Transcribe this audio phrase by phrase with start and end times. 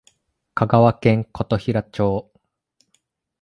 [0.55, 2.31] 香川県琴平町